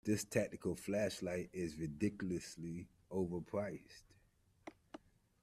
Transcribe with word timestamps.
This 0.03 0.23
tactical 0.23 0.75
flashlight 0.75 1.51
is 1.53 1.77
ridiculously 1.77 2.87
overpriced. 3.11 4.01